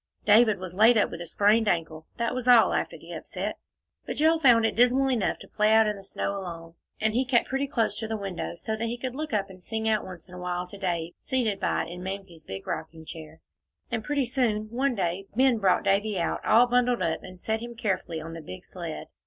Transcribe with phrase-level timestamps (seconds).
[0.25, 3.59] David was laid up with a sprained ankle, that was all, after the upset.
[4.03, 7.23] But Joel found it dismal enough to play out in the snow alone, and he
[7.23, 10.03] kept pretty close to the window, so that he could look up and sing out
[10.03, 13.41] once in a while to Dave seated by it in Mamsie's big rocking chair.
[13.91, 17.75] And pretty soon, one day, Ben brought Davie out, all bundled up, and set him
[17.75, 19.05] carefully on the big sled.